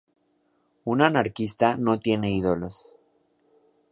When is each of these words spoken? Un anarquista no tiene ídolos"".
Un 0.83 1.03
anarquista 1.03 1.77
no 1.77 1.99
tiene 1.99 2.31
ídolos"". 2.31 2.91